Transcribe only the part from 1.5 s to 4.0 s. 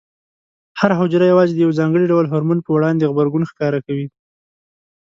د یو ځانګړي ډول هورمون په وړاندې غبرګون ښکاره